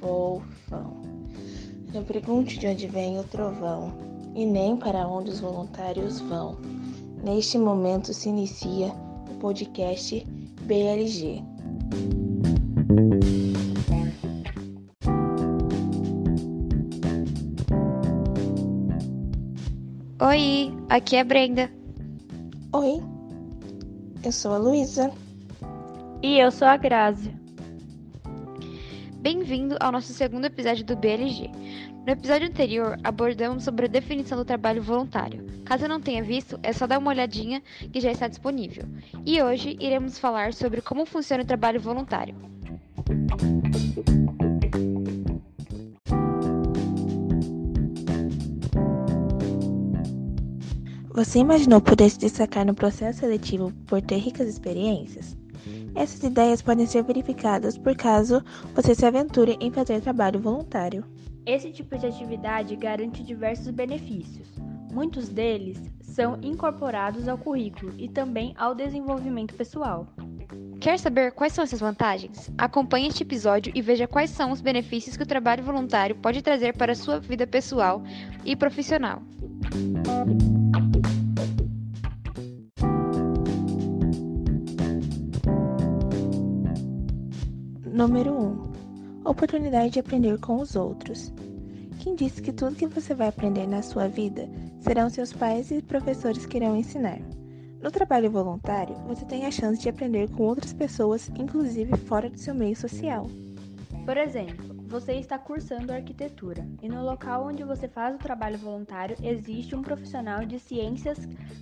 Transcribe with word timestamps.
fofão. 0.00 1.02
Não 1.92 2.04
pergunte 2.04 2.58
de 2.58 2.66
onde 2.66 2.86
vem 2.86 3.18
o 3.18 3.24
trovão, 3.24 3.92
e 4.34 4.44
nem 4.44 4.76
para 4.76 5.06
onde 5.06 5.30
os 5.30 5.40
voluntários 5.40 6.20
vão. 6.20 6.56
Neste 7.24 7.58
momento 7.58 8.12
se 8.12 8.28
inicia 8.28 8.88
o 9.30 9.34
podcast 9.40 10.24
BLG. 10.62 11.42
Oi, 20.20 20.72
aqui 20.88 21.16
é 21.16 21.20
a 21.20 21.24
Brenda. 21.24 21.70
Oi, 22.72 23.02
eu 24.24 24.32
sou 24.32 24.52
a 24.52 24.58
Luísa. 24.58 25.10
E 26.22 26.38
eu 26.38 26.50
sou 26.50 26.68
a 26.68 26.76
Grazi. 26.76 27.32
Bem-vindo 29.20 29.76
ao 29.80 29.90
nosso 29.90 30.12
segundo 30.12 30.44
episódio 30.44 30.84
do 30.84 30.94
BLG. 30.94 31.50
No 32.06 32.12
episódio 32.12 32.46
anterior, 32.46 32.96
abordamos 33.02 33.64
sobre 33.64 33.86
a 33.86 33.88
definição 33.88 34.38
do 34.38 34.44
trabalho 34.44 34.80
voluntário. 34.80 35.44
Caso 35.64 35.88
não 35.88 36.00
tenha 36.00 36.22
visto, 36.22 36.58
é 36.62 36.72
só 36.72 36.86
dar 36.86 37.00
uma 37.00 37.10
olhadinha 37.10 37.60
que 37.92 38.00
já 38.00 38.12
está 38.12 38.28
disponível. 38.28 38.84
E 39.26 39.42
hoje 39.42 39.76
iremos 39.80 40.20
falar 40.20 40.54
sobre 40.54 40.80
como 40.80 41.04
funciona 41.04 41.42
o 41.42 41.46
trabalho 41.46 41.80
voluntário. 41.80 42.36
Você 51.12 51.40
imaginou 51.40 51.80
poder 51.80 52.08
se 52.08 52.20
destacar 52.20 52.64
no 52.64 52.72
processo 52.72 53.18
seletivo 53.18 53.72
por 53.88 54.00
ter 54.00 54.18
ricas 54.18 54.46
experiências? 54.46 55.36
Essas 55.94 56.22
ideias 56.22 56.62
podem 56.62 56.86
ser 56.86 57.02
verificadas 57.02 57.76
por 57.76 57.96
caso 57.96 58.42
você 58.74 58.94
se 58.94 59.04
aventure 59.04 59.56
em 59.60 59.70
fazer 59.70 60.00
trabalho 60.00 60.40
voluntário. 60.40 61.04
Esse 61.44 61.70
tipo 61.70 61.96
de 61.96 62.06
atividade 62.06 62.76
garante 62.76 63.22
diversos 63.22 63.70
benefícios. 63.70 64.48
Muitos 64.92 65.28
deles 65.28 65.78
são 66.02 66.38
incorporados 66.42 67.28
ao 67.28 67.38
currículo 67.38 67.92
e 67.96 68.08
também 68.08 68.54
ao 68.58 68.74
desenvolvimento 68.74 69.54
pessoal. 69.54 70.06
Quer 70.80 70.98
saber 70.98 71.32
quais 71.32 71.52
são 71.52 71.64
essas 71.64 71.80
vantagens? 71.80 72.50
Acompanhe 72.56 73.08
este 73.08 73.22
episódio 73.22 73.72
e 73.74 73.82
veja 73.82 74.06
quais 74.06 74.30
são 74.30 74.52
os 74.52 74.60
benefícios 74.60 75.16
que 75.16 75.22
o 75.22 75.26
trabalho 75.26 75.64
voluntário 75.64 76.16
pode 76.16 76.42
trazer 76.42 76.76
para 76.76 76.92
a 76.92 76.96
sua 76.96 77.18
vida 77.18 77.46
pessoal 77.46 78.02
e 78.44 78.54
profissional. 78.54 79.22
Número 87.98 88.32
1. 88.32 88.36
Um, 88.36 89.28
oportunidade 89.28 89.90
de 89.90 89.98
aprender 89.98 90.38
com 90.38 90.60
os 90.60 90.76
outros. 90.76 91.34
Quem 91.98 92.14
disse 92.14 92.40
que 92.40 92.52
tudo 92.52 92.76
que 92.76 92.86
você 92.86 93.12
vai 93.12 93.26
aprender 93.26 93.66
na 93.66 93.82
sua 93.82 94.06
vida 94.06 94.48
serão 94.78 95.10
seus 95.10 95.32
pais 95.32 95.72
e 95.72 95.82
professores 95.82 96.46
que 96.46 96.58
irão 96.58 96.76
ensinar? 96.76 97.18
No 97.82 97.90
trabalho 97.90 98.30
voluntário, 98.30 98.94
você 99.08 99.24
tem 99.24 99.46
a 99.46 99.50
chance 99.50 99.82
de 99.82 99.88
aprender 99.88 100.30
com 100.30 100.44
outras 100.44 100.72
pessoas, 100.72 101.28
inclusive 101.36 101.96
fora 101.96 102.30
do 102.30 102.38
seu 102.38 102.54
meio 102.54 102.76
social. 102.76 103.26
Por 104.04 104.16
exemplo, 104.16 104.76
você 104.86 105.14
está 105.14 105.36
cursando 105.36 105.92
arquitetura 105.92 106.64
e 106.80 106.88
no 106.88 107.04
local 107.04 107.48
onde 107.48 107.64
você 107.64 107.88
faz 107.88 108.14
o 108.14 108.18
trabalho 108.18 108.58
voluntário 108.58 109.16
existe 109.20 109.74
um 109.74 109.82
profissional 109.82 110.46
de 110.46 110.60
ciências 110.60 111.18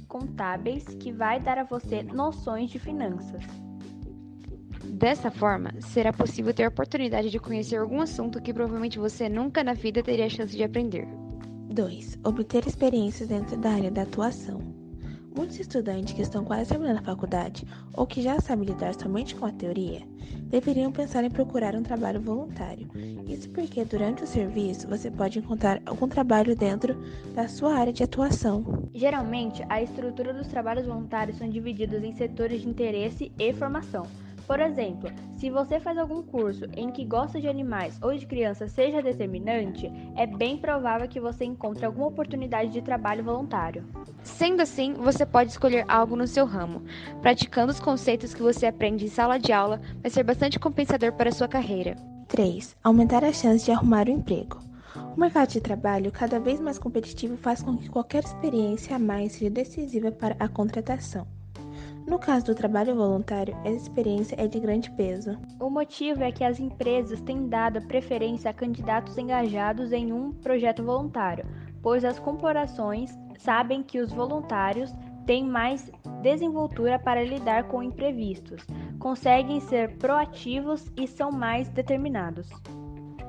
contábeis 0.07 0.85
que 0.85 1.11
vai 1.11 1.41
dar 1.41 1.57
a 1.57 1.65
você 1.65 2.03
noções 2.03 2.69
de 2.69 2.79
finanças. 2.79 3.43
Dessa 4.91 5.31
forma, 5.31 5.73
será 5.81 6.13
possível 6.13 6.55
ter 6.55 6.65
a 6.65 6.69
oportunidade 6.69 7.31
de 7.31 7.39
conhecer 7.39 7.77
algum 7.77 8.01
assunto 8.01 8.41
que 8.41 8.53
provavelmente 8.53 8.99
você 8.99 9.29
nunca 9.29 9.63
na 9.63 9.75
vida 9.75 10.03
teria 10.03 10.27
a 10.27 10.31
chance 10.31 10.57
de 10.57 10.63
aprender. 10.63 11.07
2. 11.73 12.19
Obter 12.25 12.67
experiências 12.67 13.29
dentro 13.29 13.57
da 13.57 13.71
área 13.71 13.91
da 13.91 14.03
atuação. 14.03 14.61
Muitos 15.37 15.61
estudantes 15.61 16.15
que 16.15 16.23
estão 16.23 16.45
quase 16.45 16.71
terminando 16.71 16.99
a 16.99 17.03
faculdade 17.03 17.67
ou 17.93 18.07
que 18.07 18.23
já 18.23 18.41
sabem 18.41 18.67
lidar 18.67 18.95
somente 18.95 19.35
com 19.35 19.45
a 19.45 19.53
teoria 19.53 20.01
deveriam 20.49 20.91
pensar 20.91 21.25
em 21.25 21.31
procurar 21.31 21.75
um 21.75 21.83
trabalho 21.83 22.21
voluntário. 22.21 22.89
Isso 23.29 23.51
porque 23.51 23.85
durante 23.85 24.23
o 24.23 24.27
serviço 24.27 24.89
você 24.89 25.11
pode 25.11 25.39
encontrar 25.39 25.83
algum 25.85 26.09
trabalho 26.09 26.57
dentro 26.57 26.97
da 27.35 27.49
sua 27.49 27.75
área 27.75 27.93
de 27.93 28.03
atuação. 28.03 28.89
Geralmente, 28.95 29.63
a 29.69 29.83
estrutura 29.83 30.33
dos 30.33 30.47
trabalhos 30.47 30.87
voluntários 30.87 31.37
são 31.37 31.49
divididos 31.49 32.03
em 32.03 32.15
setores 32.15 32.63
de 32.63 32.69
interesse 32.69 33.31
e 33.39 33.53
formação. 33.53 34.07
Por 34.47 34.61
exemplo, 34.61 35.11
se 35.37 35.51
você 35.51 35.81
faz 35.81 35.99
algum 35.99 36.23
curso 36.23 36.67
em 36.77 36.91
que 36.91 37.05
gosta 37.05 37.41
de 37.41 37.49
animais 37.49 37.99
ou 38.01 38.15
de 38.17 38.27
crianças 38.27 38.71
seja 38.71 39.03
determinante, 39.03 39.91
é 40.17 40.27
bem 40.27 40.57
provável 40.57 41.09
que 41.09 41.21
você 41.21 41.45
encontre 41.45 41.85
alguma 41.85 42.07
oportunidade 42.07 42.71
de 42.71 42.81
trabalho 42.81 43.25
voluntário. 43.25 43.85
Sendo 44.23 44.63
assim, 44.63 44.95
você 44.95 45.27
pode 45.27 45.51
escolher 45.51 45.85
algo 45.89 46.15
no 46.15 46.29
seu 46.29 46.47
ramo. 46.47 46.83
Praticando 47.21 47.73
os 47.73 47.81
conceitos 47.81 48.33
que 48.33 48.43
você 48.43 48.67
aprende 48.67 49.05
em 49.05 49.09
sala 49.09 49.39
de 49.39 49.53
aula 49.53 49.81
vai 50.01 50.11
ser 50.11 50.23
bastante 50.23 50.61
compensador 50.61 51.13
para 51.13 51.31
a 51.31 51.33
sua 51.33 51.49
carreira. 51.49 51.97
3. 52.29 52.77
Aumentar 52.83 53.25
a 53.25 53.33
chance 53.33 53.65
de 53.65 53.73
arrumar 53.73 54.09
um 54.09 54.13
emprego. 54.13 54.59
O 55.17 55.21
mercado 55.21 55.51
de 55.51 55.61
trabalho, 55.61 56.13
cada 56.13 56.39
vez 56.39 56.61
mais 56.61 56.79
competitivo, 56.79 57.37
faz 57.37 57.63
com 57.63 57.77
que 57.77 57.89
qualquer 57.89 58.23
experiência 58.23 58.95
a 58.95 58.99
mais 58.99 59.33
seja 59.33 59.51
decisiva 59.51 60.13
para 60.13 60.37
a 60.39 60.49
contratação. 60.49 61.27
No 62.07 62.21
caso 62.21 62.47
do 62.47 62.55
trabalho 62.55 62.95
voluntário, 62.95 63.57
essa 63.65 63.77
experiência 63.77 64.37
é 64.39 64.47
de 64.47 64.61
grande 64.61 64.89
peso. 64.93 65.37
O 65.59 65.69
motivo 65.69 66.23
é 66.23 66.31
que 66.31 66.45
as 66.45 66.61
empresas 66.61 67.21
têm 67.21 67.49
dado 67.49 67.83
preferência 67.83 68.49
a 68.49 68.55
candidatos 68.55 69.19
engajados 69.19 69.93
em 69.93 70.13
um 70.13 70.33
projeto 70.33 70.85
voluntário, 70.85 71.45
pois 71.83 72.05
as 72.05 72.19
corporações 72.21 73.11
sabem 73.39 73.83
que 73.83 73.99
os 73.99 74.13
voluntários 74.13 74.95
têm 75.27 75.45
mais 75.45 75.91
desenvoltura 76.23 76.97
para 76.97 77.25
lidar 77.25 77.65
com 77.65 77.83
imprevistos, 77.83 78.65
conseguem 79.01 79.59
ser 79.59 79.97
proativos 79.99 80.89
e 80.97 81.09
são 81.09 81.33
mais 81.33 81.69
determinados. 81.69 82.49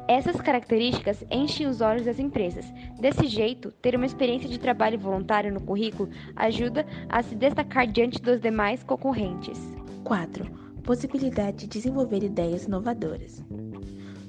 Essas 0.07 0.39
características 0.39 1.21
enchem 1.29 1.67
os 1.67 1.81
olhos 1.81 2.05
das 2.05 2.17
empresas. 2.17 2.65
Desse 2.97 3.27
jeito, 3.27 3.71
ter 3.81 3.93
uma 3.93 4.05
experiência 4.05 4.47
de 4.47 4.57
trabalho 4.57 4.97
voluntário 4.97 5.53
no 5.53 5.59
currículo 5.59 6.09
ajuda 6.33 6.85
a 7.09 7.21
se 7.21 7.35
destacar 7.35 7.85
diante 7.85 8.21
dos 8.21 8.39
demais 8.39 8.81
concorrentes. 8.83 9.59
4. 10.05 10.45
Possibilidade 10.83 11.57
de 11.57 11.67
desenvolver 11.67 12.23
ideias 12.23 12.63
inovadoras. 12.63 13.43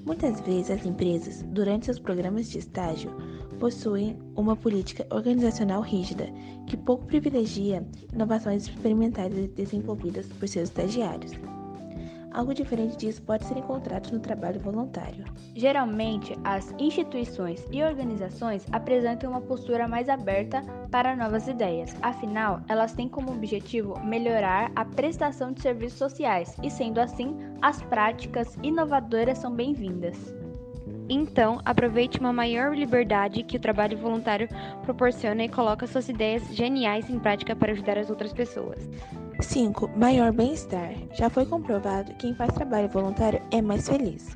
Muitas 0.04 0.40
vezes 0.40 0.70
as 0.70 0.84
empresas, 0.84 1.42
durante 1.42 1.84
seus 1.84 2.00
programas 2.00 2.50
de 2.50 2.58
estágio, 2.58 3.12
possuem 3.60 4.18
uma 4.34 4.56
política 4.56 5.06
organizacional 5.10 5.80
rígida 5.80 6.26
que 6.66 6.76
pouco 6.76 7.06
privilegia 7.06 7.86
inovações 8.12 8.66
experimentais 8.66 9.32
desenvolvidas 9.50 10.26
por 10.26 10.48
seus 10.48 10.70
estagiários. 10.70 11.32
Algo 12.38 12.54
diferente 12.54 12.96
disso 12.96 13.20
pode 13.22 13.44
ser 13.46 13.56
encontrado 13.56 14.12
no 14.12 14.20
trabalho 14.20 14.60
voluntário. 14.60 15.24
Geralmente, 15.56 16.38
as 16.44 16.72
instituições 16.78 17.66
e 17.72 17.82
organizações 17.82 18.64
apresentam 18.70 19.32
uma 19.32 19.40
postura 19.40 19.88
mais 19.88 20.08
aberta 20.08 20.62
para 20.88 21.16
novas 21.16 21.48
ideias, 21.48 21.96
afinal, 22.00 22.60
elas 22.68 22.92
têm 22.92 23.08
como 23.08 23.32
objetivo 23.32 23.98
melhorar 24.04 24.70
a 24.76 24.84
prestação 24.84 25.50
de 25.50 25.60
serviços 25.60 25.98
sociais 25.98 26.54
e, 26.62 26.70
sendo 26.70 27.00
assim, 27.00 27.36
as 27.60 27.82
práticas 27.82 28.56
inovadoras 28.62 29.38
são 29.38 29.52
bem-vindas. 29.52 30.32
Então, 31.08 31.60
aproveite 31.64 32.20
uma 32.20 32.32
maior 32.32 32.72
liberdade 32.72 33.42
que 33.42 33.56
o 33.56 33.60
trabalho 33.60 33.98
voluntário 33.98 34.48
proporciona 34.84 35.42
e 35.42 35.48
coloque 35.48 35.88
suas 35.88 36.08
ideias 36.08 36.46
geniais 36.54 37.10
em 37.10 37.18
prática 37.18 37.56
para 37.56 37.72
ajudar 37.72 37.98
as 37.98 38.10
outras 38.10 38.32
pessoas. 38.32 38.88
5. 39.40 39.90
Maior 39.96 40.32
bem-estar. 40.32 40.94
Já 41.14 41.30
foi 41.30 41.46
comprovado 41.46 42.12
que 42.12 42.18
quem 42.18 42.34
faz 42.34 42.52
trabalho 42.54 42.88
voluntário 42.88 43.40
é 43.50 43.62
mais 43.62 43.88
feliz. 43.88 44.26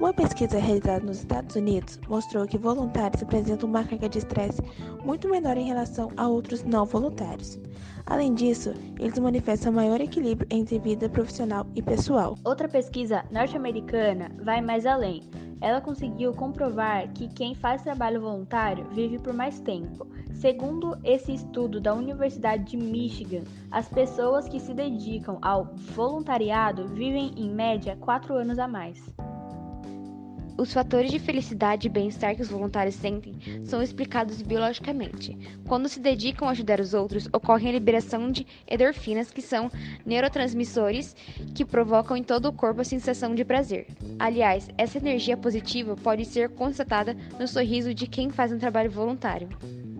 Uma 0.00 0.14
pesquisa 0.14 0.58
realizada 0.58 1.04
nos 1.04 1.18
Estados 1.18 1.56
Unidos 1.56 2.00
mostrou 2.08 2.46
que 2.46 2.56
voluntários 2.56 3.22
apresentam 3.22 3.68
uma 3.68 3.84
carga 3.84 4.08
de 4.08 4.16
estresse 4.16 4.62
muito 5.04 5.28
menor 5.28 5.58
em 5.58 5.66
relação 5.66 6.10
a 6.16 6.26
outros 6.26 6.64
não 6.64 6.86
voluntários. 6.86 7.60
Além 8.06 8.32
disso, 8.32 8.72
eles 8.98 9.18
manifestam 9.18 9.70
maior 9.70 10.00
equilíbrio 10.00 10.48
entre 10.50 10.78
vida 10.78 11.06
profissional 11.06 11.66
e 11.74 11.82
pessoal. 11.82 12.34
Outra 12.42 12.66
pesquisa 12.66 13.26
norte-americana 13.30 14.30
vai 14.42 14.62
mais 14.62 14.86
além. 14.86 15.22
Ela 15.60 15.82
conseguiu 15.82 16.32
comprovar 16.32 17.12
que 17.12 17.28
quem 17.28 17.54
faz 17.54 17.82
trabalho 17.82 18.22
voluntário 18.22 18.86
vive 18.94 19.18
por 19.18 19.34
mais 19.34 19.60
tempo. 19.60 20.06
Segundo 20.32 20.96
esse 21.04 21.34
estudo 21.34 21.78
da 21.78 21.92
Universidade 21.92 22.64
de 22.64 22.76
Michigan, 22.78 23.42
as 23.70 23.86
pessoas 23.86 24.48
que 24.48 24.60
se 24.60 24.72
dedicam 24.72 25.36
ao 25.42 25.66
voluntariado 25.94 26.88
vivem 26.88 27.34
em 27.36 27.50
média 27.50 27.98
4 28.00 28.34
anos 28.34 28.58
a 28.58 28.66
mais. 28.66 28.98
Os 30.60 30.74
fatores 30.74 31.10
de 31.10 31.18
felicidade 31.18 31.86
e 31.86 31.90
bem-estar 31.90 32.36
que 32.36 32.42
os 32.42 32.50
voluntários 32.50 32.94
sentem 32.94 33.34
são 33.64 33.82
explicados 33.82 34.42
biologicamente. 34.42 35.34
Quando 35.66 35.88
se 35.88 35.98
dedicam 35.98 36.46
a 36.46 36.50
ajudar 36.50 36.80
os 36.80 36.92
outros, 36.92 37.26
ocorre 37.32 37.70
a 37.70 37.72
liberação 37.72 38.30
de 38.30 38.46
endorfinas, 38.70 39.30
que 39.30 39.40
são 39.40 39.72
neurotransmissores 40.04 41.16
que 41.54 41.64
provocam 41.64 42.14
em 42.14 42.22
todo 42.22 42.44
o 42.44 42.52
corpo 42.52 42.82
a 42.82 42.84
sensação 42.84 43.34
de 43.34 43.42
prazer. 43.42 43.86
Aliás, 44.18 44.68
essa 44.76 44.98
energia 44.98 45.34
positiva 45.34 45.96
pode 45.96 46.26
ser 46.26 46.50
constatada 46.50 47.16
no 47.38 47.48
sorriso 47.48 47.94
de 47.94 48.06
quem 48.06 48.28
faz 48.28 48.52
um 48.52 48.58
trabalho 48.58 48.90
voluntário. 48.90 49.48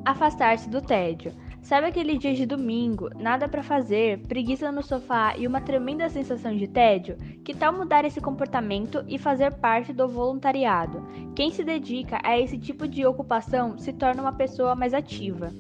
Afastar-se 0.05 0.69
do 0.69 0.83
tédio. 0.83 1.33
Sabe 1.63 1.87
aquele 1.87 2.19
dia 2.19 2.35
de 2.35 2.47
domingo, 2.47 3.11
nada 3.17 3.47
para 3.49 3.63
fazer, 3.63 4.19
preguiça 4.27 4.73
no 4.73 4.83
sofá 4.83 5.37
e 5.37 5.47
uma 5.47 5.61
tremenda 5.61 6.09
sensação 6.09 6.57
de 6.57 6.67
tédio? 6.67 7.17
Que 7.45 7.55
tal 7.55 7.73
mudar 7.73 8.05
esse 8.05 8.21
comportamento 8.21 9.05
e 9.07 9.19
fazer 9.19 9.53
parte 9.53 9.93
do 9.93 10.09
voluntariado? 10.09 11.07
Quem 11.35 11.51
se 11.51 11.63
dedica 11.63 12.19
a 12.25 12.39
esse 12.39 12.59
tipo 12.59 12.89
de 12.89 13.07
ocupação 13.07 13.79
se 13.79 13.93
torna 13.93 14.23
uma 14.23 14.33
pessoa 14.33 14.75
mais 14.75 14.95
ativa. 14.95 15.53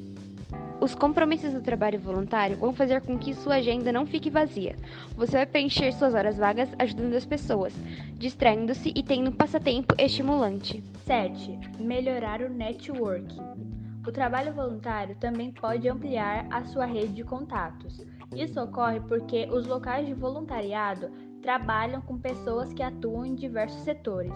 Os 0.81 0.95
compromissos 0.95 1.53
do 1.53 1.61
trabalho 1.61 2.01
voluntário 2.01 2.57
vão 2.57 2.73
fazer 2.73 3.03
com 3.03 3.19
que 3.19 3.35
sua 3.35 3.57
agenda 3.57 3.93
não 3.93 4.07
fique 4.07 4.31
vazia. 4.31 4.77
Você 5.15 5.37
vai 5.37 5.47
preencher 5.47 5.93
suas 5.93 6.15
horas 6.15 6.39
vagas 6.39 6.71
ajudando 6.79 7.15
as 7.15 7.27
pessoas, 7.27 7.75
distraindo-se 8.15 8.91
e 8.97 9.03
tendo 9.03 9.29
um 9.29 9.35
passatempo 9.35 9.95
estimulante. 9.99 10.83
7. 11.05 11.59
Melhorar 11.79 12.41
o 12.41 12.49
network. 12.49 13.39
O 14.07 14.11
trabalho 14.11 14.55
voluntário 14.55 15.15
também 15.17 15.53
pode 15.53 15.89
ampliar 15.89 16.47
a 16.51 16.65
sua 16.65 16.87
rede 16.87 17.13
de 17.13 17.25
contatos. 17.25 18.05
Isso 18.35 18.61
ocorre 18.61 19.01
porque 19.01 19.47
os 19.53 19.67
locais 19.67 20.07
de 20.07 20.15
voluntariado 20.15 21.11
trabalham 21.43 22.01
com 22.01 22.19
pessoas 22.19 22.73
que 22.73 22.83
atuam 22.83 23.27
em 23.27 23.35
diversos 23.35 23.83
setores. 23.83 24.33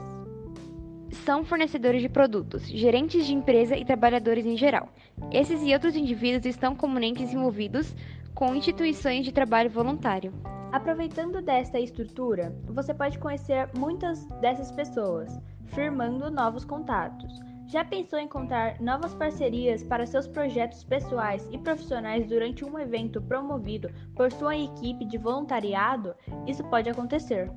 São 1.25 1.45
fornecedores 1.45 2.03
de 2.03 2.09
produtos, 2.09 2.67
gerentes 2.67 3.25
de 3.25 3.33
empresa 3.33 3.77
e 3.77 3.85
trabalhadores 3.85 4.45
em 4.45 4.57
geral. 4.57 4.89
Esses 5.33 5.63
e 5.63 5.73
outros 5.73 5.97
indivíduos 5.97 6.45
estão 6.45 6.75
comumente 6.75 7.23
envolvidos 7.23 7.95
com 8.35 8.55
instituições 8.55 9.25
de 9.25 9.33
trabalho 9.33 9.71
voluntário. 9.71 10.33
Aproveitando 10.73 11.41
desta 11.41 11.79
estrutura, 11.79 12.55
você 12.67 12.93
pode 12.93 13.19
conhecer 13.19 13.71
muitas 13.79 14.27
dessas 14.41 14.73
pessoas, 14.73 15.39
firmando 15.69 16.31
novos 16.31 16.65
contatos. 16.65 17.54
Já 17.75 17.85
pensou 17.85 18.21
em 18.21 18.27
encontrar 18.27 18.81
novas 18.81 19.13
parcerias 19.17 19.83
para 19.83 20.07
seus 20.07 20.29
projetos 20.29 20.85
pessoais 20.85 21.45
e 21.51 21.59
profissionais 21.59 22.25
durante 22.25 22.65
um 22.65 22.79
evento 22.79 23.21
promovido 23.21 23.91
por 24.15 24.31
sua 24.31 24.57
equipe 24.57 25.05
de 25.05 25.19
voluntariado? 25.19 26.15
Isso 26.47 26.63
pode 26.63 26.89
acontecer. 26.89 27.51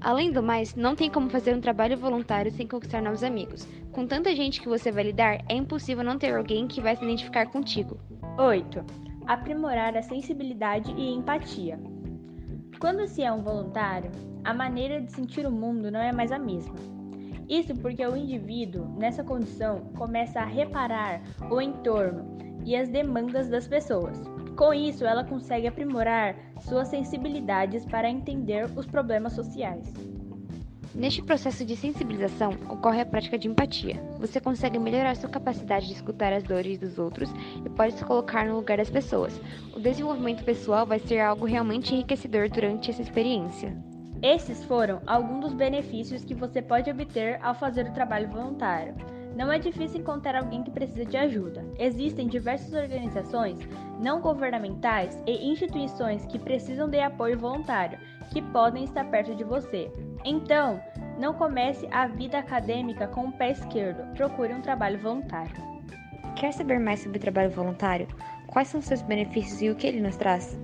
Além 0.00 0.32
do 0.32 0.42
mais, 0.42 0.74
não 0.74 0.96
tem 0.96 1.08
como 1.08 1.30
fazer 1.30 1.54
um 1.54 1.60
trabalho 1.60 1.96
voluntário 1.96 2.50
sem 2.50 2.66
conquistar 2.66 3.00
novos 3.00 3.22
amigos. 3.22 3.68
Com 3.92 4.04
tanta 4.04 4.34
gente 4.34 4.60
que 4.60 4.68
você 4.68 4.90
vai 4.90 5.04
lidar, 5.04 5.44
é 5.48 5.54
impossível 5.54 6.02
não 6.02 6.18
ter 6.18 6.34
alguém 6.34 6.66
que 6.66 6.80
vai 6.80 6.96
se 6.96 7.04
identificar 7.04 7.46
contigo. 7.46 7.96
8. 8.36 8.84
Aprimorar 9.28 9.96
a 9.96 10.02
sensibilidade 10.02 10.90
e 10.90 11.14
empatia. 11.14 11.78
Quando 12.80 13.06
se 13.06 13.22
é 13.22 13.32
um 13.32 13.44
voluntário, 13.44 14.10
a 14.42 14.52
maneira 14.52 15.00
de 15.00 15.12
sentir 15.12 15.46
o 15.46 15.52
mundo 15.52 15.88
não 15.88 16.00
é 16.00 16.10
mais 16.10 16.32
a 16.32 16.38
mesma. 16.40 16.93
Isso 17.48 17.74
porque 17.74 18.04
o 18.06 18.16
indivíduo, 18.16 18.86
nessa 18.98 19.22
condição, 19.22 19.80
começa 19.96 20.40
a 20.40 20.46
reparar 20.46 21.20
o 21.50 21.60
entorno 21.60 22.36
e 22.64 22.74
as 22.74 22.88
demandas 22.88 23.48
das 23.48 23.68
pessoas. 23.68 24.18
Com 24.56 24.72
isso, 24.72 25.04
ela 25.04 25.24
consegue 25.24 25.66
aprimorar 25.66 26.36
suas 26.60 26.88
sensibilidades 26.88 27.84
para 27.84 28.08
entender 28.08 28.66
os 28.76 28.86
problemas 28.86 29.32
sociais. 29.32 29.92
Neste 30.94 31.20
processo 31.20 31.64
de 31.64 31.74
sensibilização 31.74 32.52
ocorre 32.68 33.00
a 33.00 33.06
prática 33.06 33.36
de 33.36 33.48
empatia. 33.48 34.00
Você 34.20 34.40
consegue 34.40 34.78
melhorar 34.78 35.16
sua 35.16 35.28
capacidade 35.28 35.88
de 35.88 35.94
escutar 35.94 36.32
as 36.32 36.44
dores 36.44 36.78
dos 36.78 37.00
outros 37.00 37.28
e 37.66 37.68
pode 37.68 37.94
se 37.94 38.04
colocar 38.04 38.46
no 38.46 38.54
lugar 38.54 38.78
das 38.78 38.90
pessoas. 38.90 39.38
O 39.74 39.80
desenvolvimento 39.80 40.44
pessoal 40.44 40.86
vai 40.86 41.00
ser 41.00 41.18
algo 41.18 41.44
realmente 41.46 41.92
enriquecedor 41.92 42.48
durante 42.48 42.92
essa 42.92 43.02
experiência. 43.02 43.76
Esses 44.24 44.64
foram 44.64 45.02
alguns 45.06 45.40
dos 45.40 45.52
benefícios 45.52 46.24
que 46.24 46.34
você 46.34 46.62
pode 46.62 46.90
obter 46.90 47.38
ao 47.42 47.54
fazer 47.54 47.86
o 47.86 47.92
trabalho 47.92 48.26
voluntário. 48.30 48.94
Não 49.36 49.52
é 49.52 49.58
difícil 49.58 50.00
encontrar 50.00 50.34
alguém 50.34 50.62
que 50.62 50.70
precisa 50.70 51.04
de 51.04 51.14
ajuda. 51.14 51.62
Existem 51.78 52.26
diversas 52.26 52.72
organizações 52.72 53.58
não 54.00 54.22
governamentais 54.22 55.22
e 55.26 55.46
instituições 55.50 56.24
que 56.24 56.38
precisam 56.38 56.88
de 56.88 57.00
apoio 57.00 57.38
voluntário, 57.38 57.98
que 58.32 58.40
podem 58.40 58.84
estar 58.84 59.04
perto 59.10 59.34
de 59.34 59.44
você. 59.44 59.92
Então, 60.24 60.80
não 61.18 61.34
comece 61.34 61.86
a 61.90 62.06
vida 62.06 62.38
acadêmica 62.38 63.06
com 63.06 63.26
o 63.26 63.32
pé 63.32 63.50
esquerdo. 63.50 64.10
Procure 64.14 64.54
um 64.54 64.62
trabalho 64.62 64.98
voluntário. 64.98 65.54
Quer 66.34 66.54
saber 66.54 66.80
mais 66.80 67.00
sobre 67.00 67.18
o 67.18 67.20
trabalho 67.20 67.50
voluntário? 67.50 68.08
Quais 68.46 68.68
são 68.68 68.80
seus 68.80 69.02
benefícios 69.02 69.60
e 69.60 69.68
o 69.68 69.76
que 69.76 69.86
ele 69.86 70.00
nos 70.00 70.16
traz? 70.16 70.58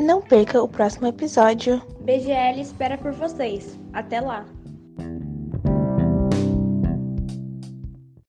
Não 0.00 0.22
perca 0.22 0.62
o 0.62 0.66
próximo 0.66 1.06
episódio. 1.06 1.82
BGL 2.00 2.58
espera 2.58 2.96
por 2.96 3.12
vocês. 3.12 3.78
Até 3.92 4.18
lá! 4.18 4.46